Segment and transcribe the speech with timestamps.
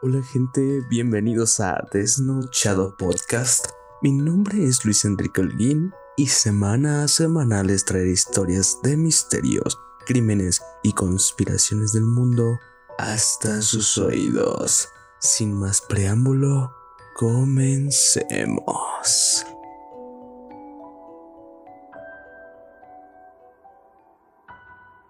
[0.00, 3.70] Hola gente, bienvenidos a Desnochado Podcast.
[4.00, 9.76] Mi nombre es Luis Enrique Holguín y semana a semana les traeré historias de misterios,
[10.06, 12.60] crímenes y conspiraciones del mundo
[12.96, 14.88] hasta sus oídos.
[15.18, 16.72] Sin más preámbulo,
[17.16, 18.54] comencemos.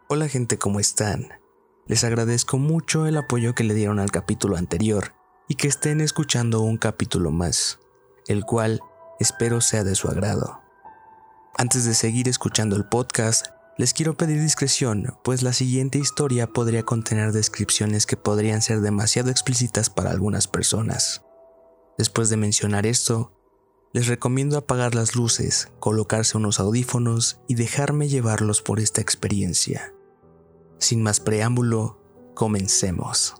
[0.08, 1.28] Hola gente, ¿cómo están?
[1.88, 5.14] Les agradezco mucho el apoyo que le dieron al capítulo anterior
[5.48, 7.78] y que estén escuchando un capítulo más,
[8.26, 8.82] el cual
[9.18, 10.60] espero sea de su agrado.
[11.56, 13.46] Antes de seguir escuchando el podcast,
[13.78, 19.30] les quiero pedir discreción, pues la siguiente historia podría contener descripciones que podrían ser demasiado
[19.30, 21.22] explícitas para algunas personas.
[21.96, 23.32] Después de mencionar esto,
[23.94, 29.94] les recomiendo apagar las luces, colocarse unos audífonos y dejarme llevarlos por esta experiencia.
[30.78, 31.98] Sin más preámbulo,
[32.34, 33.34] comencemos.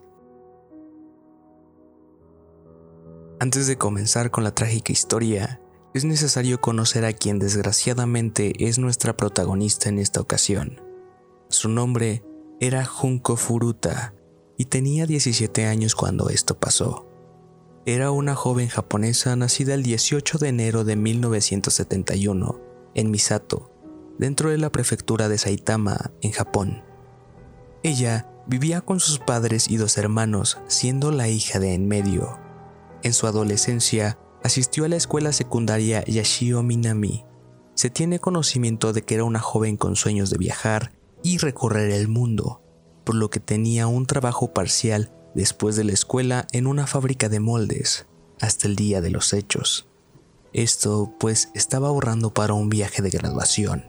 [3.41, 5.61] Antes de comenzar con la trágica historia,
[5.95, 10.81] es necesario conocer a quien desgraciadamente es nuestra protagonista en esta ocasión.
[11.49, 12.25] Su nombre
[12.61, 14.15] era Junko Furuta
[14.57, 17.07] y tenía 17 años cuando esto pasó.
[17.87, 22.61] Era una joven japonesa nacida el 18 de enero de 1971
[22.95, 23.71] en Misato,
[24.19, 26.88] dentro de la prefectura de Saitama, en Japón.
[27.83, 32.39] Ella vivía con sus padres y dos hermanos, siendo la hija de en medio.
[33.03, 37.25] En su adolescencia, asistió a la escuela secundaria Yashio Minami.
[37.75, 42.09] Se tiene conocimiento de que era una joven con sueños de viajar y recorrer el
[42.09, 42.63] mundo,
[43.05, 47.39] por lo que tenía un trabajo parcial después de la escuela en una fábrica de
[47.39, 48.07] moldes,
[48.41, 49.89] hasta el día de los hechos.
[50.53, 53.88] Esto pues estaba ahorrando para un viaje de graduación.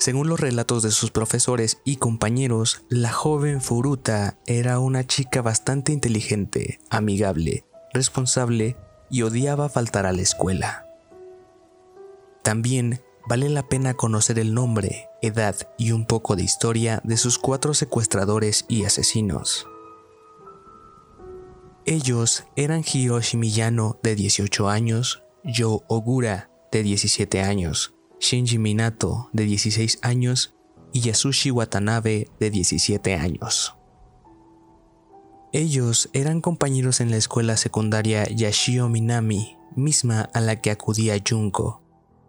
[0.00, 5.92] Según los relatos de sus profesores y compañeros, la joven Furuta era una chica bastante
[5.92, 8.78] inteligente, amigable, responsable
[9.10, 10.86] y odiaba faltar a la escuela.
[12.42, 17.38] También vale la pena conocer el nombre, edad y un poco de historia de sus
[17.38, 19.66] cuatro secuestradores y asesinos.
[21.84, 29.44] Ellos eran Hiroshi Miyano de 18 años, Yo Ogura de 17 años, Shinji Minato, de
[29.44, 30.54] 16 años,
[30.92, 33.74] y Yasushi Watanabe, de 17 años.
[35.52, 41.82] Ellos eran compañeros en la escuela secundaria Yashio Minami, misma a la que acudía Junko.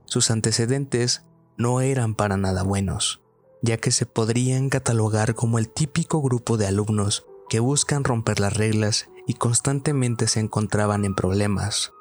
[0.06, 1.24] Sus antecedentes
[1.58, 3.22] no eran para nada buenos,
[3.62, 8.54] ya que se podrían catalogar como el típico grupo de alumnos que buscan romper las
[8.54, 11.92] reglas y constantemente se encontraban en problemas.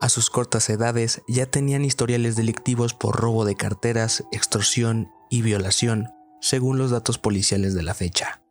[0.00, 6.08] A sus cortas edades ya tenían historiales delictivos por robo de carteras, extorsión y violación,
[6.40, 8.42] según los datos policiales de la fecha.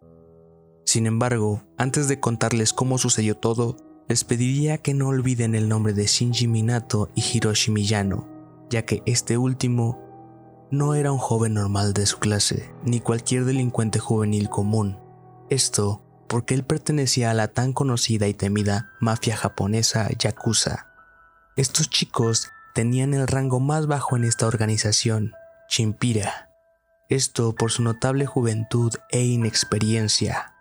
[0.86, 5.94] Sin embargo, antes de contarles cómo sucedió todo, les pediría que no olviden el nombre
[5.94, 8.28] de Shinji Minato y Hiroshi Miyano,
[8.70, 10.02] ya que este último
[10.72, 15.00] no era un joven normal de su clase, ni cualquier delincuente juvenil común.
[15.50, 20.88] Esto porque él pertenecía a la tan conocida y temida mafia japonesa Yakuza,
[21.56, 25.34] estos chicos tenían el rango más bajo en esta organización,
[25.70, 26.50] Chimpira.
[27.08, 30.54] Esto por su notable juventud e inexperiencia.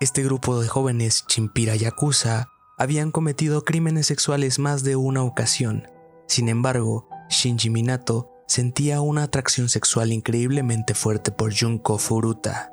[0.00, 2.48] Este grupo de jóvenes Chimpira Yakuza
[2.78, 5.86] habían cometido crímenes sexuales más de una ocasión.
[6.26, 12.72] Sin embargo, Shinji Minato sentía una atracción sexual increíblemente fuerte por Junko Furuta,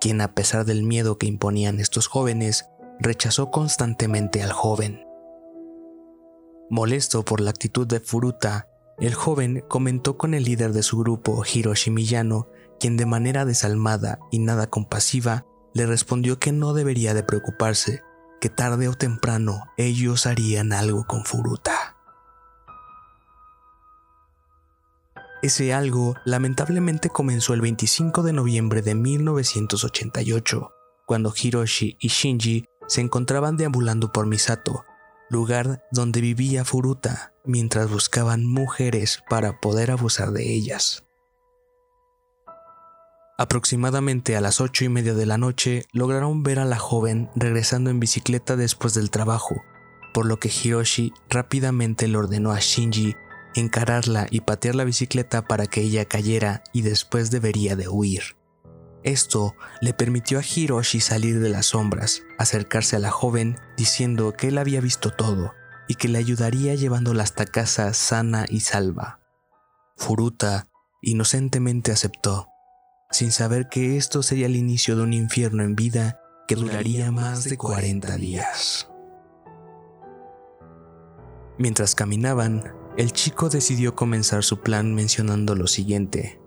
[0.00, 2.66] quien a pesar del miedo que imponían estos jóvenes,
[3.00, 5.11] rechazó constantemente al joven.
[6.72, 8.66] Molesto por la actitud de Furuta,
[8.98, 12.48] el joven comentó con el líder de su grupo, Hiroshi Miyano,
[12.80, 15.44] quien de manera desalmada y nada compasiva
[15.74, 18.00] le respondió que no debería de preocuparse,
[18.40, 21.98] que tarde o temprano ellos harían algo con Furuta.
[25.42, 30.72] Ese algo lamentablemente comenzó el 25 de noviembre de 1988,
[31.04, 34.86] cuando Hiroshi y Shinji se encontraban deambulando por Misato,
[35.32, 41.04] lugar donde vivía Furuta mientras buscaban mujeres para poder abusar de ellas.
[43.38, 47.90] Aproximadamente a las ocho y media de la noche lograron ver a la joven regresando
[47.90, 49.56] en bicicleta después del trabajo,
[50.14, 53.16] por lo que Hiroshi rápidamente le ordenó a Shinji
[53.54, 58.36] encararla y patear la bicicleta para que ella cayera y después debería de huir.
[59.04, 64.48] Esto le permitió a Hiroshi salir de las sombras, acercarse a la joven diciendo que
[64.48, 65.54] él había visto todo
[65.88, 69.20] y que le ayudaría llevándola hasta casa sana y salva.
[69.96, 70.68] Furuta
[71.02, 72.48] inocentemente aceptó.
[73.10, 76.18] sin saber que esto sería el inicio de un infierno en vida
[76.48, 78.88] que duraría más de 40 días.
[81.58, 86.41] Mientras caminaban, el chico decidió comenzar su plan mencionando lo siguiente.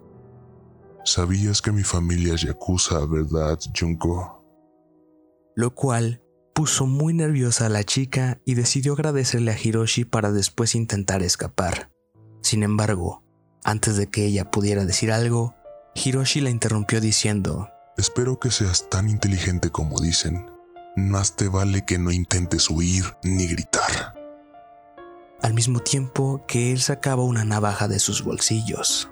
[1.06, 4.44] Sabías que mi familia es yakuza, ¿verdad, Junko?
[5.56, 6.24] Lo cual
[6.56, 11.92] puso muy nerviosa a la chica y decidió agradecerle a Hiroshi para después intentar escapar.
[12.42, 13.24] Sin embargo,
[13.64, 15.54] antes de que ella pudiera decir algo,
[15.94, 20.50] Hiroshi la interrumpió diciendo, Espero que seas tan inteligente como dicen.
[20.96, 24.16] Más te vale que no intentes huir ni gritar.
[25.44, 29.12] Al mismo tiempo que él sacaba una navaja de sus bolsillos.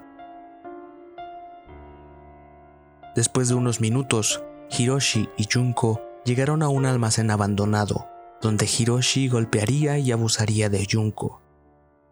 [3.16, 8.08] Después de unos minutos, Hiroshi y Junko llegaron a un almacén abandonado,
[8.42, 11.42] donde Hiroshi golpearía y abusaría de Junko,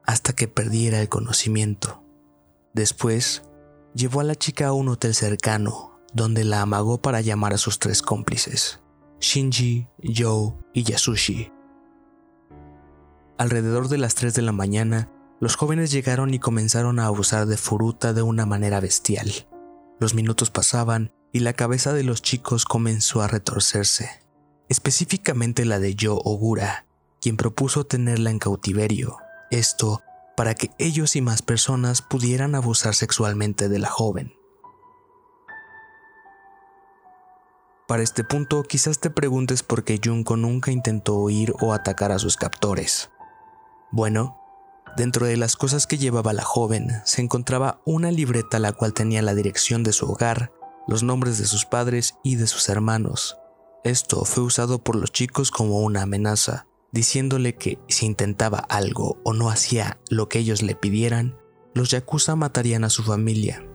[0.06, 2.04] hasta que perdiera el conocimiento.
[2.74, 3.44] Después,
[3.96, 7.80] llevó a la chica a un hotel cercano, donde la amagó para llamar a sus
[7.80, 8.80] tres cómplices,
[9.20, 11.52] Shinji, Joe y Yasushi.
[13.38, 15.10] Alrededor de las 3 de la mañana,
[15.40, 19.32] los jóvenes llegaron y comenzaron a abusar de Furuta de una manera bestial.
[20.02, 24.10] Los minutos pasaban y la cabeza de los chicos comenzó a retorcerse,
[24.68, 26.88] específicamente la de Joe Ogura,
[27.22, 29.18] quien propuso tenerla en cautiverio,
[29.52, 30.02] esto
[30.36, 34.34] para que ellos y más personas pudieran abusar sexualmente de la joven.
[37.88, 42.18] Para este punto quizás te preguntes por qué Junko nunca intentó huir o atacar a
[42.18, 43.12] sus captores.
[43.92, 44.41] Bueno,
[44.98, 49.22] dentro de las cosas que llevaba la joven se encontraba una libreta la cual tenía
[49.22, 50.52] la dirección de su hogar,
[50.88, 53.38] los nombres de sus padres y de sus hermanos.
[53.84, 59.34] Esto fue usado por los chicos como una amenaza, diciéndole que si intentaba algo o
[59.34, 61.38] no hacía lo que ellos le pidieran,
[61.74, 63.66] los yakuza matarían a su familia.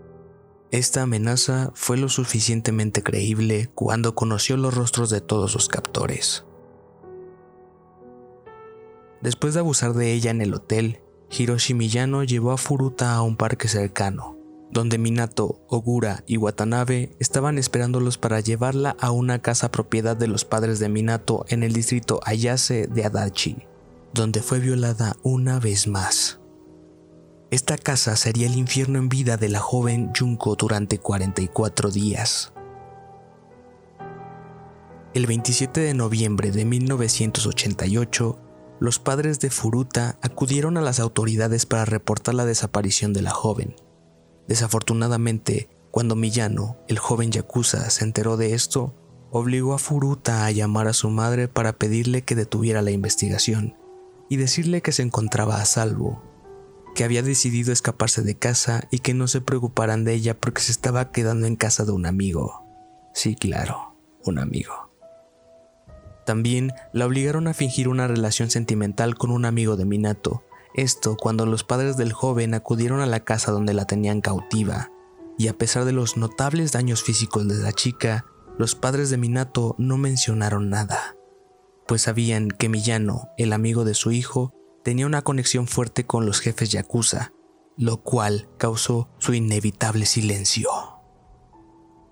[0.70, 6.44] Esta amenaza fue lo suficientemente creíble cuando conoció los rostros de todos los captores.
[9.22, 13.36] Después de abusar de ella en el hotel, Hiroshi Miyano llevó a Furuta a un
[13.36, 14.36] parque cercano,
[14.70, 20.44] donde Minato, Ogura y Watanabe estaban esperándolos para llevarla a una casa propiedad de los
[20.44, 23.56] padres de Minato en el distrito Ayase de Adachi,
[24.14, 26.40] donde fue violada una vez más.
[27.50, 32.52] Esta casa sería el infierno en vida de la joven Junko durante 44 días.
[35.14, 38.38] El 27 de noviembre de 1988,
[38.80, 43.76] los padres de Furuta acudieron a las autoridades para reportar la desaparición de la joven.
[44.48, 48.94] Desafortunadamente, cuando Miyano, el joven yakuza, se enteró de esto,
[49.30, 53.76] obligó a Furuta a llamar a su madre para pedirle que detuviera la investigación
[54.28, 56.22] y decirle que se encontraba a salvo,
[56.94, 60.72] que había decidido escaparse de casa y que no se preocuparan de ella porque se
[60.72, 62.64] estaba quedando en casa de un amigo.
[63.14, 64.85] Sí, claro, un amigo.
[66.26, 70.42] También la obligaron a fingir una relación sentimental con un amigo de Minato,
[70.74, 74.90] esto cuando los padres del joven acudieron a la casa donde la tenían cautiva,
[75.38, 78.26] y a pesar de los notables daños físicos de la chica,
[78.58, 81.16] los padres de Minato no mencionaron nada,
[81.86, 84.52] pues sabían que Millano, el amigo de su hijo,
[84.82, 87.32] tenía una conexión fuerte con los jefes yakuza,
[87.76, 90.70] lo cual causó su inevitable silencio.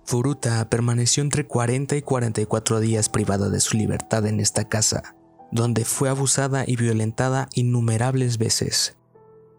[0.05, 5.15] Furuta permaneció entre 40 y 44 días privada de su libertad en esta casa,
[5.51, 8.97] donde fue abusada y violentada innumerables veces,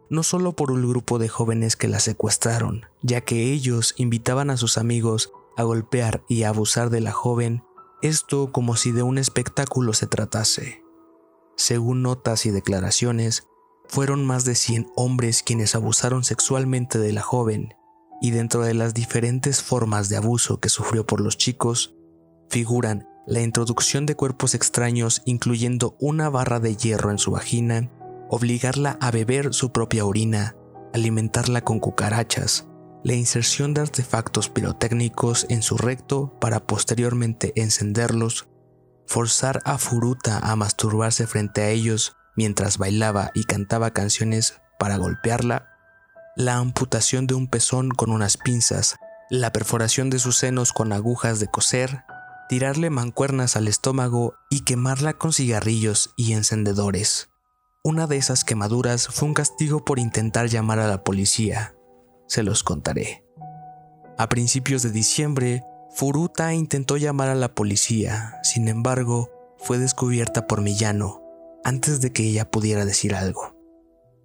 [0.08, 4.56] no solo por un grupo de jóvenes que la secuestraron, ya que ellos invitaban a
[4.56, 7.64] sus amigos a golpear y a abusar de la joven,
[8.02, 10.82] esto como si de un espectáculo se tratase.
[11.56, 13.48] Según notas y declaraciones,
[13.88, 17.74] fueron más de 100 hombres quienes abusaron sexualmente de la joven,
[18.20, 21.94] y dentro de las diferentes formas de abuso que sufrió por los chicos,
[22.48, 27.90] figuran la introducción de cuerpos extraños incluyendo una barra de hierro en su vagina,
[28.28, 30.56] obligarla a beber su propia orina,
[30.94, 32.68] alimentarla con cucarachas,
[33.02, 38.48] la inserción de artefactos pirotécnicos en su recto para posteriormente encenderlos,
[39.06, 45.75] forzar a Furuta a masturbarse frente a ellos mientras bailaba y cantaba canciones para golpearla,
[46.36, 48.96] la amputación de un pezón con unas pinzas,
[49.30, 52.04] la perforación de sus senos con agujas de coser,
[52.50, 57.30] tirarle mancuernas al estómago y quemarla con cigarrillos y encendedores.
[57.82, 61.74] Una de esas quemaduras fue un castigo por intentar llamar a la policía.
[62.28, 63.24] Se los contaré.
[64.18, 65.62] A principios de diciembre,
[65.94, 71.22] Furuta intentó llamar a la policía, sin embargo, fue descubierta por Millano
[71.64, 73.56] antes de que ella pudiera decir algo.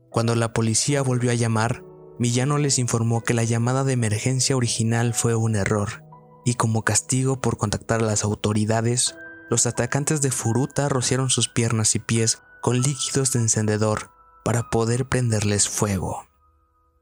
[0.09, 1.83] Cuando la policía volvió a llamar,
[2.21, 6.03] Millano les informó que la llamada de emergencia original fue un error,
[6.45, 9.15] y como castigo por contactar a las autoridades,
[9.49, 14.11] los atacantes de Furuta rociaron sus piernas y pies con líquidos de encendedor
[14.45, 16.27] para poder prenderles fuego.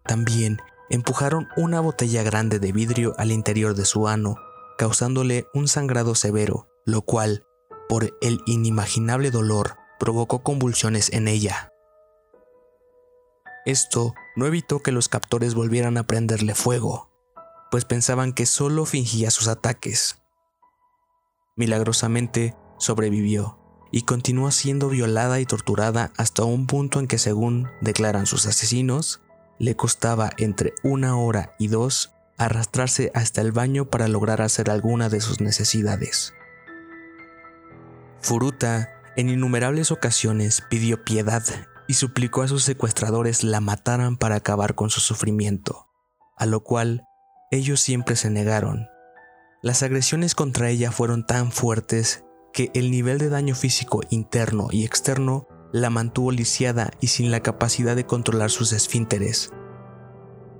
[0.05, 4.37] También empujaron una botella grande de vidrio al interior de su ano,
[4.77, 7.43] causándole un sangrado severo, lo cual,
[7.89, 11.73] por el inimaginable dolor, provocó convulsiones en ella.
[13.65, 17.11] Esto no evitó que los captores volvieran a prenderle fuego,
[17.69, 20.17] pues pensaban que solo fingía sus ataques.
[21.55, 23.59] Milagrosamente sobrevivió
[23.91, 29.21] y continuó siendo violada y torturada hasta un punto en que, según declaran sus asesinos,
[29.59, 35.09] le costaba entre una hora y dos arrastrarse hasta el baño para lograr hacer alguna
[35.09, 36.33] de sus necesidades.
[38.21, 41.43] Furuta en innumerables ocasiones pidió piedad
[41.89, 45.87] y suplicó a sus secuestradores la mataran para acabar con su sufrimiento,
[46.37, 47.07] a lo cual
[47.49, 48.85] ellos siempre se negaron.
[49.63, 54.85] Las agresiones contra ella fueron tan fuertes que el nivel de daño físico interno y
[54.85, 59.51] externo la mantuvo lisiada y sin la capacidad de controlar sus esfínteres,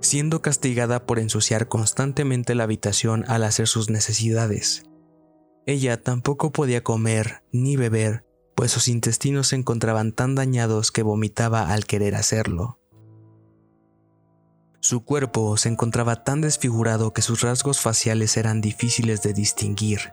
[0.00, 4.82] siendo castigada por ensuciar constantemente la habitación al hacer sus necesidades.
[5.64, 8.24] Ella tampoco podía comer ni beber,
[8.60, 12.78] pues sus intestinos se encontraban tan dañados que vomitaba al querer hacerlo.
[14.80, 20.12] Su cuerpo se encontraba tan desfigurado que sus rasgos faciales eran difíciles de distinguir,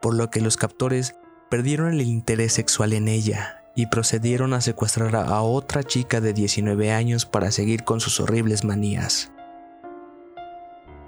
[0.00, 1.16] por lo que los captores
[1.50, 6.92] perdieron el interés sexual en ella y procedieron a secuestrar a otra chica de 19
[6.92, 9.32] años para seguir con sus horribles manías.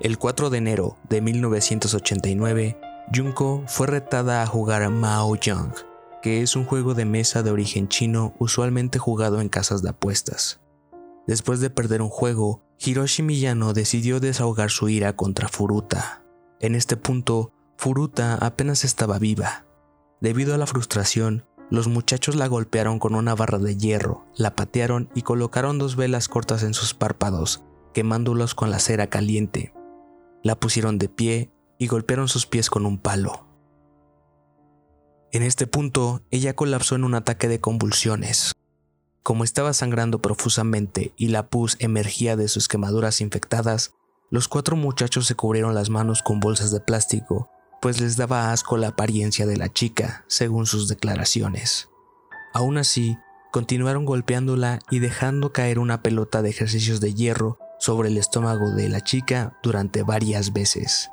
[0.00, 2.76] El 4 de enero de 1989,
[3.14, 5.74] Junko fue retada a jugar a Mao Young,
[6.22, 10.60] que es un juego de mesa de origen chino usualmente jugado en casas de apuestas.
[11.26, 16.24] Después de perder un juego, Hiroshi Miyano decidió desahogar su ira contra Furuta.
[16.60, 19.66] En este punto, Furuta apenas estaba viva.
[20.20, 25.10] Debido a la frustración, los muchachos la golpearon con una barra de hierro, la patearon
[25.14, 29.72] y colocaron dos velas cortas en sus párpados, quemándolos con la cera caliente.
[30.42, 33.51] La pusieron de pie y golpearon sus pies con un palo.
[35.32, 38.52] En este punto, ella colapsó en un ataque de convulsiones.
[39.22, 43.94] Como estaba sangrando profusamente y la pus emergía de sus quemaduras infectadas,
[44.30, 47.50] los cuatro muchachos se cubrieron las manos con bolsas de plástico
[47.82, 51.88] pues les daba asco la apariencia de la chica, según sus declaraciones.
[52.54, 53.18] Aún así,
[53.50, 58.88] continuaron golpeándola y dejando caer una pelota de ejercicios de hierro sobre el estómago de
[58.88, 61.10] la chica durante varias veces.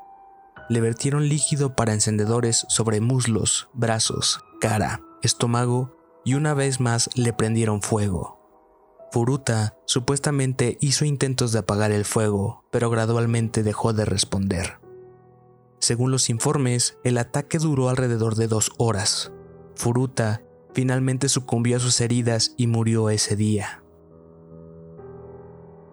[0.70, 7.34] Le vertieron líquido para encendedores sobre muslos, brazos, cara, estómago y una vez más le
[7.34, 8.40] prendieron fuego.
[9.12, 14.80] Furuta supuestamente hizo intentos de apagar el fuego, pero gradualmente dejó de responder.
[15.80, 19.32] Según los informes, el ataque duró alrededor de dos horas.
[19.76, 23.84] Furuta finalmente sucumbió a sus heridas y murió ese día.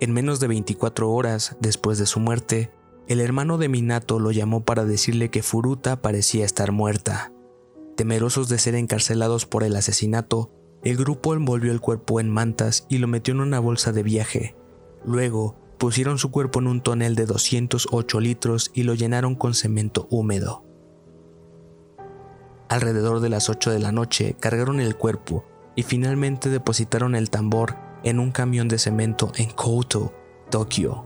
[0.01, 2.71] En menos de 24 horas después de su muerte,
[3.09, 7.33] el hermano de Minato lo llamó para decirle que Furuta parecía estar muerta.
[7.97, 10.51] Temerosos de ser encarcelados por el asesinato,
[10.83, 14.57] el grupo envolvió el cuerpo en mantas y lo metió en una bolsa de viaje.
[15.05, 20.07] Luego, Pusieron su cuerpo en un tonel de 208 litros y lo llenaron con cemento
[20.11, 20.65] húmedo.
[22.69, 25.45] Alrededor de las 8 de la noche cargaron el cuerpo
[25.75, 30.15] y finalmente depositaron el tambor en un camión de cemento en Kyoto,
[30.51, 31.05] Tokio.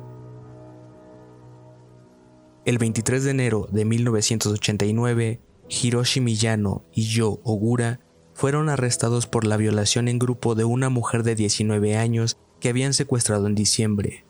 [2.67, 5.41] El 23 de enero de 1989,
[5.71, 8.01] Hiroshi Miyano y Yo Ogura
[8.35, 12.93] fueron arrestados por la violación en grupo de una mujer de 19 años que habían
[12.93, 14.27] secuestrado en diciembre.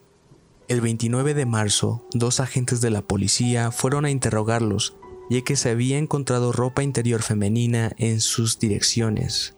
[0.69, 4.97] El 29 de marzo, dos agentes de la policía fueron a interrogarlos,
[5.29, 9.57] ya que se había encontrado ropa interior femenina en sus direcciones.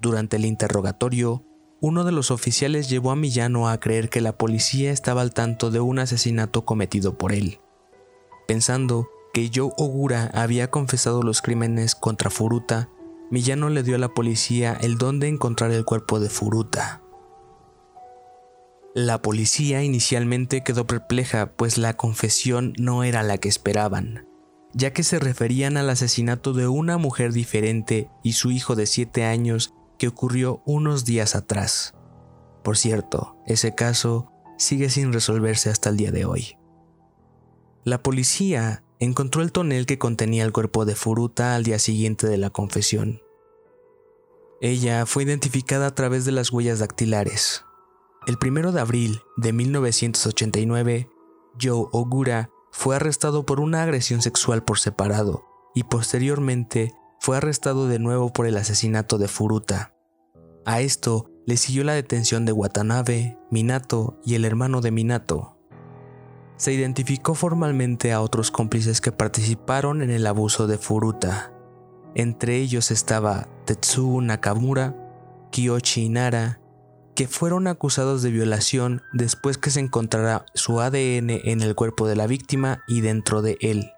[0.00, 1.44] Durante el interrogatorio,
[1.80, 5.70] uno de los oficiales llevó a Millano a creer que la policía estaba al tanto
[5.70, 7.60] de un asesinato cometido por él.
[8.46, 12.88] Pensando que Joe Ogura había confesado los crímenes contra Furuta,
[13.30, 17.02] Millano le dio a la policía el don de encontrar el cuerpo de Furuta.
[18.94, 24.28] La policía inicialmente quedó perpleja, pues la confesión no era la que esperaban,
[24.72, 29.24] ya que se referían al asesinato de una mujer diferente y su hijo de 7
[29.24, 31.94] años que ocurrió unos días atrás.
[32.62, 36.56] Por cierto, ese caso sigue sin resolverse hasta el día de hoy.
[37.84, 42.38] La policía encontró el tonel que contenía el cuerpo de Furuta al día siguiente de
[42.38, 43.20] la confesión.
[44.62, 47.66] Ella fue identificada a través de las huellas dactilares,
[48.26, 51.10] El 1 de abril de 1989,
[51.60, 57.98] Joe Ogura fue arrestado por una agresión sexual por separado y posteriormente fue arrestado de
[57.98, 59.94] nuevo por el asesinato de Furuta.
[60.64, 65.53] A esto le siguió la detención de Watanabe, Minato y el hermano de Minato.
[66.56, 71.52] Se identificó formalmente a otros cómplices que participaron en el abuso de Furuta.
[72.14, 74.94] Entre ellos estaba Tetsuo Nakamura,
[75.50, 76.60] Kiyoshi Inara,
[77.14, 82.16] que fueron acusados de violación después que se encontrara su ADN en el cuerpo de
[82.16, 83.92] la víctima y dentro de él.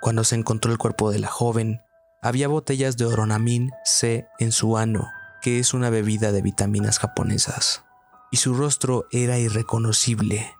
[0.00, 1.80] Cuando se encontró el cuerpo de la joven,
[2.22, 5.10] había botellas de Oronamin C en su ano,
[5.42, 7.84] que es una bebida de vitaminas japonesas,
[8.30, 10.54] y su rostro era irreconocible.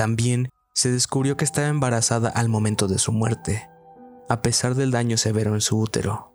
[0.00, 3.68] También se descubrió que estaba embarazada al momento de su muerte,
[4.30, 6.32] a pesar del daño severo en su útero.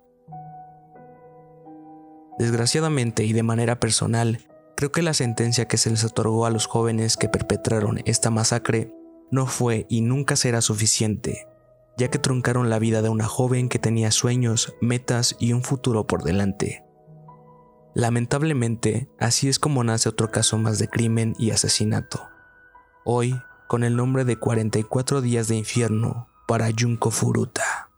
[2.38, 6.68] Desgraciadamente y de manera personal, creo que la sentencia que se les otorgó a los
[6.68, 8.94] jóvenes que perpetraron esta masacre
[9.32, 11.48] no fue y nunca será suficiente,
[11.98, 16.06] ya que truncaron la vida de una joven que tenía sueños, metas y un futuro
[16.06, 16.86] por delante.
[17.96, 22.22] Lamentablemente, así es como nace otro caso más de crimen y asesinato.
[23.06, 23.36] Hoy,
[23.68, 27.90] con el nombre de 44 días de infierno para Junko Furuta.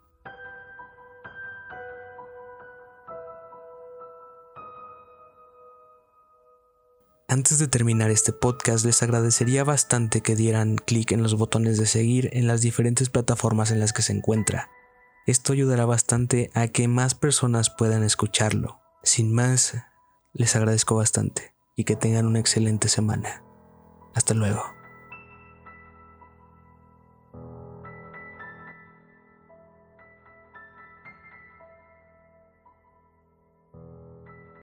[7.30, 11.86] Antes de terminar este podcast, les agradecería bastante que dieran clic en los botones de
[11.86, 14.70] seguir en las diferentes plataformas en las que se encuentra.
[15.26, 18.80] Esto ayudará bastante a que más personas puedan escucharlo.
[19.04, 19.76] Sin más,
[20.32, 23.44] les agradezco bastante y que tengan una excelente semana.
[24.16, 24.77] Hasta luego.